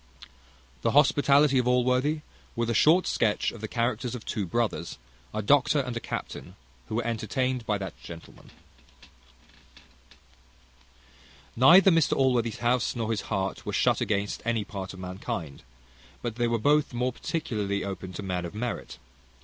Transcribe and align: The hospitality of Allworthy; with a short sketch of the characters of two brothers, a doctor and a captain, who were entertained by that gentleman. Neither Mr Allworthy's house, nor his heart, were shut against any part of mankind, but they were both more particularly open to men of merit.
The 0.81 0.93
hospitality 0.97 1.59
of 1.59 1.67
Allworthy; 1.67 2.21
with 2.55 2.71
a 2.71 2.73
short 2.73 3.05
sketch 3.05 3.51
of 3.51 3.61
the 3.61 3.67
characters 3.67 4.15
of 4.15 4.25
two 4.25 4.47
brothers, 4.47 4.97
a 5.31 5.43
doctor 5.43 5.77
and 5.79 5.95
a 5.95 5.99
captain, 5.99 6.55
who 6.87 6.95
were 6.95 7.05
entertained 7.05 7.67
by 7.67 7.77
that 7.77 8.01
gentleman. 8.01 8.49
Neither 11.55 11.91
Mr 11.91 12.13
Allworthy's 12.13 12.57
house, 12.65 12.95
nor 12.95 13.11
his 13.11 13.21
heart, 13.29 13.63
were 13.63 13.73
shut 13.73 14.01
against 14.01 14.41
any 14.43 14.63
part 14.63 14.91
of 14.95 14.99
mankind, 14.99 15.61
but 16.23 16.37
they 16.37 16.47
were 16.47 16.57
both 16.57 16.95
more 16.95 17.13
particularly 17.13 17.83
open 17.85 18.11
to 18.13 18.23
men 18.23 18.43
of 18.43 18.55
merit. 18.55 18.97